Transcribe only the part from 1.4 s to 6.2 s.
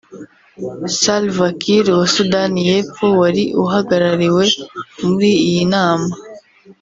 Kiir wa Sudani y’Epfo wari uhagarariwe muri iyi nama